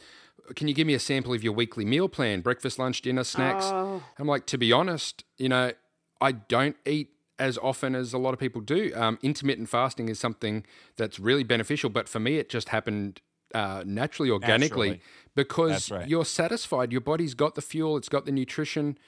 [0.57, 2.41] "Can you give me a sample of your weekly meal plan?
[2.41, 4.03] Breakfast, lunch, dinner, snacks?" Oh.
[4.19, 5.73] I'm like, to be honest, you know,
[6.21, 8.93] I don't eat as often as a lot of people do.
[8.95, 10.65] Um, intermittent fasting is something
[10.97, 13.21] that's really beneficial, but for me, it just happened
[13.55, 15.03] uh, naturally, organically, Naturally.
[15.35, 16.09] because right.
[16.09, 16.91] you're satisfied.
[16.91, 18.99] Your body's got the fuel, it's got the nutrition,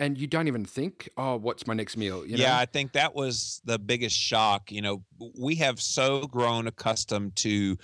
[0.00, 2.42] and you don't even think, "Oh, what's my next meal?" You know?
[2.42, 4.72] yeah, I think that was the biggest shock.
[4.72, 5.04] You know,
[5.38, 7.76] we have so grown accustomed to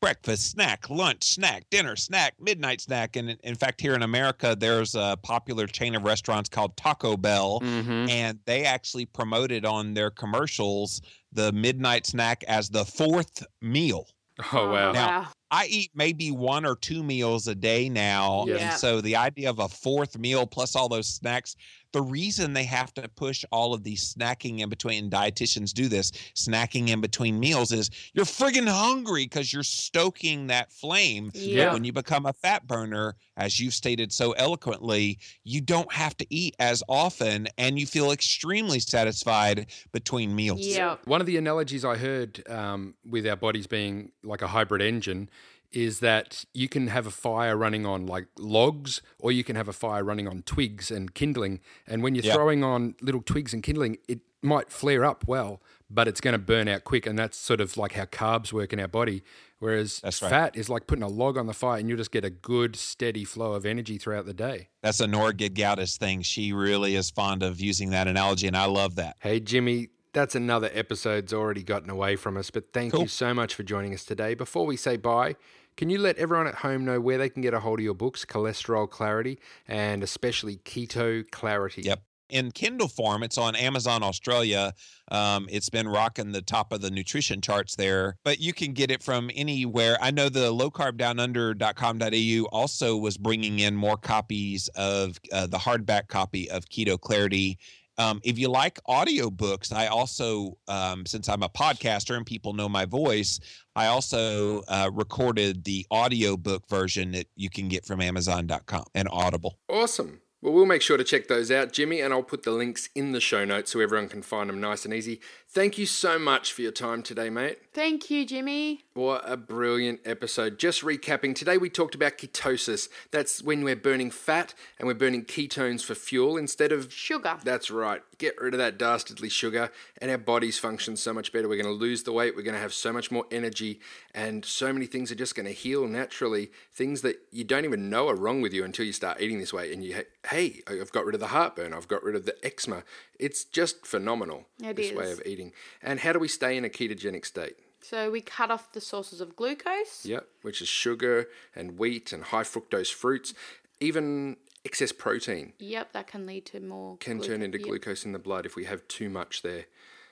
[0.00, 3.16] breakfast, snack, lunch, snack, dinner, snack, midnight snack.
[3.16, 7.18] And in, in fact, here in America, there's a popular chain of restaurants called Taco
[7.18, 8.08] Bell, Mhm.
[8.08, 11.02] and they actually promoted on their commercials
[11.32, 14.06] the midnight snack as the fourth meal.
[14.52, 14.92] Oh wow.
[14.92, 18.44] Now- I eat maybe one or two meals a day now.
[18.46, 18.56] Yeah.
[18.56, 21.56] And so the idea of a fourth meal plus all those snacks,
[21.92, 26.10] the reason they have to push all of these snacking in between, dietitians do this,
[26.34, 31.30] snacking in between meals is you're friggin' hungry because you're stoking that flame.
[31.34, 31.72] Yeah.
[31.72, 36.26] When you become a fat burner, as you've stated so eloquently, you don't have to
[36.30, 40.60] eat as often and you feel extremely satisfied between meals.
[40.60, 40.96] Yeah.
[41.04, 45.30] One of the analogies I heard um, with our bodies being like a hybrid engine
[45.72, 49.68] is that you can have a fire running on like logs or you can have
[49.68, 51.60] a fire running on twigs and kindling.
[51.86, 52.34] And when you're Yep.
[52.34, 56.38] throwing on little twigs and kindling, it might flare up well, but it's going to
[56.38, 57.06] burn out quick.
[57.06, 59.22] And that's sort of like how carbs work in our body.
[59.58, 60.14] Whereas right.
[60.14, 62.74] fat is like putting a log on the fire and you'll just get a good,
[62.76, 64.68] steady flow of energy throughout the day.
[64.82, 66.22] That's a Nora Gedgaudas thing.
[66.22, 69.16] She really is fond of using that analogy, and I love that.
[69.20, 73.02] Hey, Jimmy, that's another episode's already gotten away from us, but thank Cool.
[73.02, 74.32] you so much for joining us today.
[74.34, 75.36] Before we say bye,
[75.80, 77.94] can you let everyone at home know where they can get a hold of your
[77.94, 81.80] books, Cholesterol Clarity, and especially Keto Clarity?
[81.80, 82.02] Yep.
[82.28, 84.74] In Kindle form, it's on Amazon Australia.
[85.10, 88.90] Um, it's been rocking the top of the nutrition charts there, but you can get
[88.90, 89.96] it from anywhere.
[90.02, 96.50] I know the lowcarbdownunder.com.au also was bringing in more copies of uh, the hardback copy
[96.50, 97.58] of Keto Clarity.
[98.00, 102.66] Um, if you like audiobooks, I also, um, since I'm a podcaster and people know
[102.66, 103.38] my voice,
[103.76, 109.58] I also uh, recorded the audiobook version that you can get from Amazon.com and Audible.
[109.68, 110.22] Awesome.
[110.40, 113.12] Well, we'll make sure to check those out, Jimmy, and I'll put the links in
[113.12, 115.20] the show notes so everyone can find them nice and easy.
[115.52, 117.58] Thank you so much for your time today, mate.
[117.72, 118.84] Thank you, Jimmy.
[118.94, 120.60] What a brilliant episode.
[120.60, 122.88] Just recapping, today we talked about ketosis.
[123.10, 127.38] That's when we're burning fat and we're burning ketones for fuel instead of Sugar.
[127.42, 128.00] That's right.
[128.18, 131.48] Get rid of that dastardly sugar, and our bodies function so much better.
[131.48, 132.36] We're going to lose the weight.
[132.36, 133.80] We're going to have so much more energy,
[134.14, 136.50] and so many things are just going to heal naturally.
[136.70, 139.54] Things that you don't even know are wrong with you until you start eating this
[139.54, 139.72] way.
[139.72, 141.72] And you, hey, I've got rid of the heartburn.
[141.72, 142.82] I've got rid of the eczema.
[143.18, 144.44] It's just phenomenal.
[144.62, 145.39] It this way of eating.
[145.82, 147.56] And how do we stay in a ketogenic state?
[147.82, 150.04] So we cut off the sources of glucose.
[150.04, 153.32] Yep, which is sugar and wheat and high fructose fruits.
[153.80, 156.98] Even excess protein Yep, that can lead to more.
[156.98, 157.66] can turn into yep.
[157.66, 159.64] glucose in the blood if we have too much there.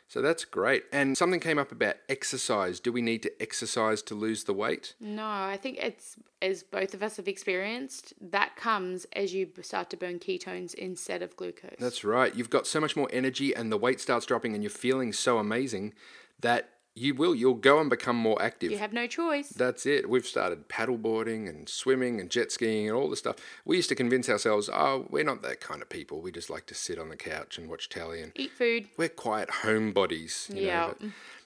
[0.08, 0.84] So that's great.
[0.90, 2.80] And something came up about exercise.
[2.80, 4.94] Do we need to exercise to lose the weight?
[5.00, 8.14] No, I think it's as both of us have experienced.
[8.18, 11.76] That comes as you start to burn ketones instead of glucose.
[11.78, 12.34] That's right.
[12.34, 15.38] You've got so much more energy and the weight starts dropping and you're feeling so
[15.38, 15.92] amazing
[16.40, 17.34] that you will.
[17.34, 18.70] You'll go and become more active.
[18.70, 19.48] you have no choice.
[19.50, 20.08] That's it.
[20.08, 23.36] We've started paddleboarding and swimming and jet skiing and all the stuff.
[23.64, 26.20] We used to convince ourselves, oh, we're not that kind of people.
[26.20, 28.88] We just like to sit on the couch and watch telly and Eat food.
[28.96, 30.50] we're quiet homebodies.
[30.54, 30.92] Yeah.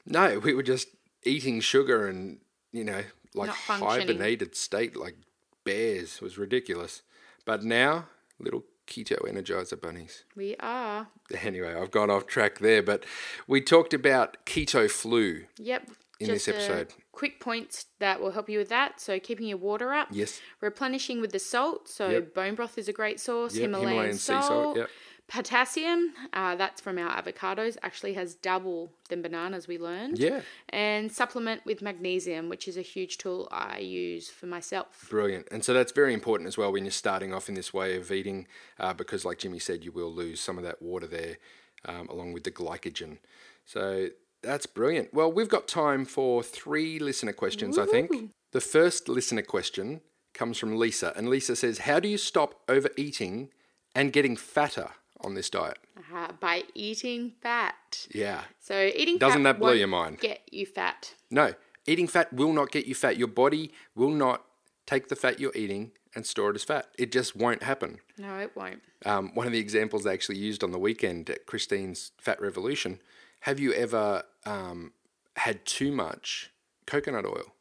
[0.06, 0.88] No, we were just
[1.24, 2.38] eating sugar and,
[2.72, 3.02] you know,
[3.34, 5.16] like hibernated state like
[5.64, 6.16] bears.
[6.16, 7.02] It was ridiculous.
[7.44, 8.06] But now,
[8.38, 10.24] little keto energizer bunnies.
[10.37, 11.09] We are.
[11.42, 13.05] Anyway, I've gone off track there, but
[13.46, 15.44] we talked about keto flu.
[15.59, 15.90] Yep.
[16.20, 16.88] in Just this episode.
[17.11, 19.00] quick points that will help you with that.
[19.00, 20.09] So keeping your water up.
[20.12, 20.40] Yes.
[20.61, 21.88] Replenishing with the salt.
[21.88, 22.35] So Yep.
[22.35, 23.55] bone broth is a great source.
[23.55, 24.44] Yep, Himalayan, Himalayan sea salt.
[24.44, 24.90] salt, yep.
[25.28, 30.18] Potassium, uh, that's from our avocados, actually has double than bananas, we learned.
[30.18, 30.42] Yeah.
[30.68, 35.06] And supplement with magnesium, which is a huge tool I use for myself.
[35.08, 35.48] Brilliant.
[35.50, 38.12] And so that's very important as well when you're starting off in this way of
[38.12, 38.46] eating,
[38.78, 41.38] uh, because, like Jimmy said, you will lose some of that water there
[41.87, 43.18] um, along with the glycogen.
[43.64, 44.08] So
[44.42, 45.14] that's brilliant.
[45.14, 48.11] Well, we've got time for three listener questions, I think.
[48.52, 50.02] The first listener question
[50.35, 53.50] comes from Lisa, and Lisa says, How do you stop overeating
[53.94, 54.90] and getting fatter
[55.22, 55.78] on this diet?
[56.14, 58.06] Uh, by eating fat.
[58.14, 58.42] Yeah.
[58.61, 60.18] So eating Doesn't that blow your mind?
[60.18, 61.14] Get you fat.
[61.30, 61.54] No,
[61.87, 63.16] eating fat will not get you fat.
[63.16, 64.44] Your body will not
[64.87, 66.88] take the fat you're eating and store it as fat.
[66.98, 67.98] It just won't happen.
[68.18, 68.82] No, it won't.
[69.06, 73.00] Um, one of the examples I actually used on the weekend at Christine's Fat Revolution.
[73.40, 74.92] Have you ever um,
[75.37, 76.50] had too much
[76.87, 77.54] coconut oil?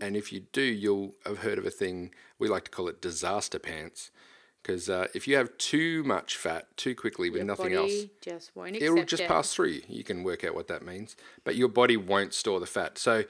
[0.00, 3.02] And if you do, you'll have heard of a thing we like to call it
[3.02, 4.10] disaster pants.
[4.62, 8.54] Because uh, if you have too much fat too quickly with Your nothing else, just
[8.54, 9.28] won't it'll just it.
[9.28, 9.82] pass through you.
[9.88, 11.16] You can work out what that means.
[11.44, 12.98] But your body won't store the fat.
[12.98, 13.24] So,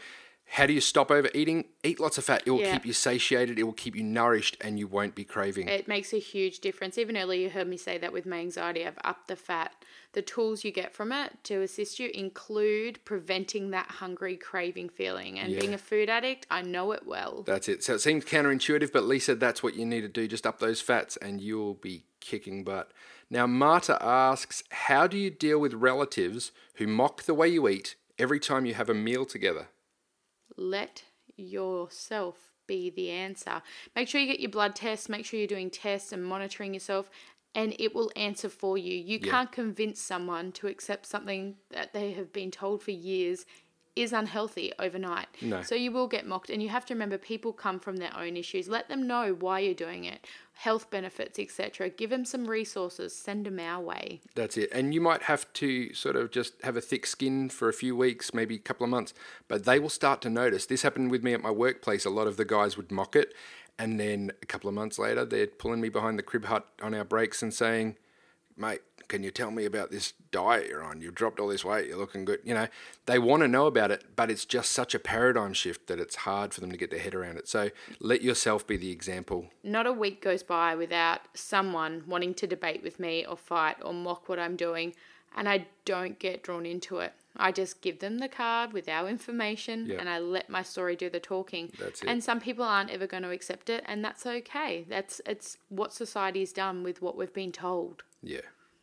[0.55, 1.65] how do you stop overeating?
[1.85, 2.43] Eat lots of fat.
[2.45, 2.73] It will Yeah.
[2.73, 5.69] keep you satiated, it will keep you nourished, and you won't be craving.
[5.69, 6.99] It makes a huge difference.
[6.99, 9.85] Even earlier, you heard me say that with my anxiety, I've upped the fat.
[10.13, 15.39] The tools you get from it to assist you include preventing that hungry craving feeling.
[15.39, 17.45] And being a food addict, I know it well.
[17.45, 17.85] That's it.
[17.85, 20.27] So it seems counterintuitive, but Lisa, that's what you need to do.
[20.27, 22.91] Just up those fats and you'll be kicking butt.
[23.31, 27.95] Now, Marta asks, How do you deal with relatives who mock the way you eat
[28.19, 29.69] every time you have a meal together?
[30.61, 31.05] Let
[31.37, 33.63] yourself be the answer.
[33.97, 37.11] Make sure you get your blood tests, make sure you're doing tests and monitoring yourself,
[37.55, 38.95] and it will answer for you.
[38.95, 43.47] You can't convince someone to accept something that they have been told for years
[43.97, 45.27] is unhealthy overnight.
[45.41, 45.63] No.
[45.63, 48.37] So you will get mocked, and you have to remember people come from their own
[48.37, 48.69] issues.
[48.69, 51.91] Let them know why you're doing it, health benefits, etc.
[51.91, 54.21] Give them some resources, send them our way.
[54.35, 54.71] That's it.
[54.73, 57.97] And you might have to sort of just have a thick skin for a few
[57.97, 59.13] weeks, maybe a couple of months,
[59.49, 60.67] but they will start to notice.
[60.67, 62.05] This happened with me at my workplace.
[62.05, 63.35] A lot of the guys would mock it.
[63.79, 66.95] And then a couple of months later, they're pulling me behind the crib hut on
[66.95, 67.97] our breaks and saying,
[68.57, 71.01] mate, can you tell me about this diet you're on?
[71.01, 71.89] You've dropped all this weight.
[71.89, 72.39] You're looking good.
[72.45, 72.69] You know,
[73.07, 76.15] they want to know about it, but it's just such a paradigm shift that it's
[76.15, 77.49] hard for them to get their head around it.
[77.49, 79.47] So let yourself be the example.
[79.65, 83.93] not a week goes by without someone wanting to debate with me or fight or
[83.93, 84.95] mock what I'm doing,
[85.37, 87.13] and I don't get drawn into it.
[87.37, 89.97] I just give them the card with our information Yeah.
[90.01, 91.71] and I let my story do the talking.
[91.79, 92.09] That's it.
[92.09, 94.85] And some people aren't ever going to accept it, and that's okay.
[94.89, 98.03] That's it's what society's done with what we've been told.
[98.23, 98.41] Yeah.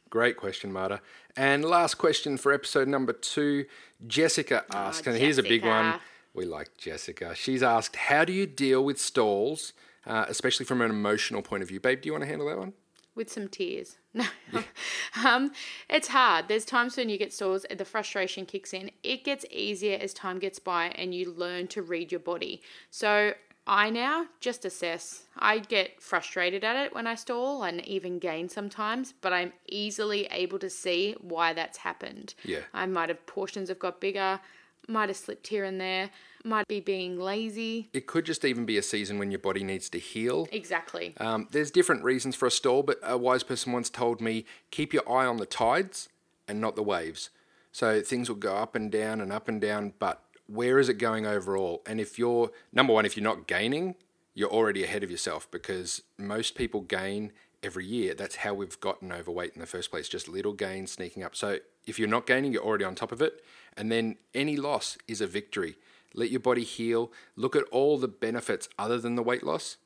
[0.10, 1.02] Great question, Marta.
[1.36, 3.65] And last question for episode number two.
[4.06, 6.00] Jessica asked, and here's a big one.
[6.34, 7.34] We like Jessica.
[7.36, 9.73] She's asked, How do you deal with stalls,
[10.06, 11.80] uh, especially from an emotional point of view?
[11.80, 12.73] Babe, do you want to handle that one?
[13.17, 13.97] with some tears.
[14.17, 14.26] No,
[15.23, 15.52] um,
[15.88, 16.47] it's hard.
[16.47, 18.89] There's times when you get sores, the frustration kicks in.
[19.04, 22.63] It gets easier as time gets by, and you learn to read your body.
[22.89, 23.34] So
[23.67, 25.23] I now just assess.
[25.38, 30.25] I get frustrated at it when I stall, and even gain sometimes, but I'm easily
[30.32, 32.34] able to see why that's happened.
[32.43, 32.62] Yeah.
[32.73, 34.39] I might have portions have got bigger,
[34.88, 36.10] might have slipped here and there,
[36.45, 37.89] might be being lazy.
[37.91, 40.47] It could just even be a season when your body needs to heal.
[40.51, 41.13] Exactly.
[41.17, 44.93] Um, there's different reasons for a stall, but a wise person once told me keep
[44.93, 46.08] your eye on the tides
[46.47, 47.32] and not the waves.
[47.73, 50.96] So things will go up and down and up and down, but where is it
[50.96, 51.82] going overall?
[51.86, 53.96] And if you're, number one, if you're not gaining,
[54.34, 57.32] you're already ahead of yourself because most people gain
[57.64, 58.14] every year.
[58.14, 61.36] That's how we've gotten overweight in the first place, just little gains sneaking up.
[61.36, 63.44] So if you're not gaining, you're already on top of it.
[63.76, 65.78] And then any loss is a victory.
[66.14, 67.12] Let your body heal.
[67.36, 69.78] Look at all the benefits other than the weight loss.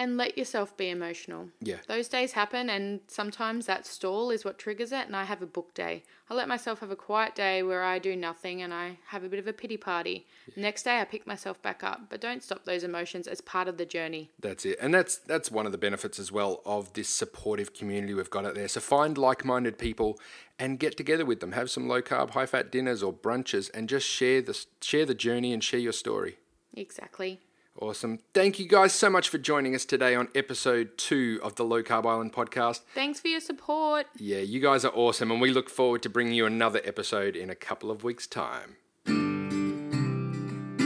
[0.00, 1.48] And let yourself be emotional.
[1.60, 1.78] Yeah.
[1.88, 5.06] Those days happen, and sometimes that stall is what triggers it.
[5.06, 6.04] And I have a book day.
[6.30, 9.28] I let myself have a quiet day where I do nothing and I have a
[9.28, 10.26] bit of a pity party.
[10.54, 12.02] Next day, I pick myself back up.
[12.10, 14.30] But don't stop those emotions as part of the journey.
[14.38, 18.14] That's it, and that's that's one of the benefits as well of this supportive community
[18.14, 18.68] we've got out there.
[18.68, 20.20] So find like-minded people
[20.60, 21.52] and get together with them.
[21.52, 25.64] Have some low-carb, high-fat dinners or brunches, and just share the share the journey and
[25.64, 26.38] share your story.
[26.72, 27.40] Exactly.
[27.80, 28.18] Awesome!
[28.34, 31.80] Thank you guys so much for joining us today on episode two of the Low
[31.82, 32.80] Carb Island podcast.
[32.92, 34.06] Thanks for your support.
[34.16, 37.50] Yeah, you guys are awesome, and we look forward to bringing you another episode in
[37.50, 38.76] a couple of weeks' time.